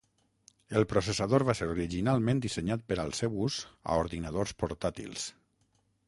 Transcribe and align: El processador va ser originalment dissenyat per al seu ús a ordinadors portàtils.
El 0.79 0.85
processador 0.93 1.43
va 1.49 1.53
ser 1.59 1.67
originalment 1.73 2.41
dissenyat 2.45 2.85
per 2.91 2.97
al 3.03 3.13
seu 3.17 3.35
ús 3.49 3.59
a 3.91 3.99
ordinadors 4.05 4.55
portàtils. 4.63 5.27